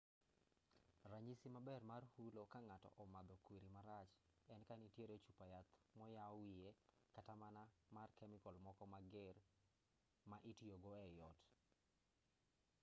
ranyisi 1.11 1.47
maber 1.55 1.81
mar 1.91 2.03
hulo 2.13 2.43
ka 2.53 2.59
ng'ato 2.67 2.89
omadho 3.03 3.35
kwiri 3.45 3.67
marach 3.75 4.11
en 4.53 4.61
ka 4.67 4.75
nitiere 4.79 5.15
chupa 5.25 5.45
yath 5.53 5.69
moyaw 5.97 6.33
wiye 6.43 6.69
kata 7.15 7.33
mana 7.41 7.63
mar 7.95 8.09
kemical 8.19 8.55
moko 8.65 8.83
mager 8.93 9.35
ma 10.29 10.37
itiyogo 10.51 10.91
ei 11.05 11.15
ot 11.29 11.39